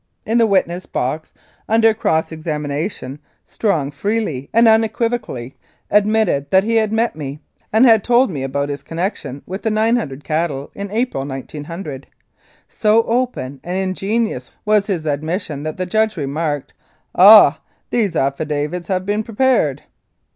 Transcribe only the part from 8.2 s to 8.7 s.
me about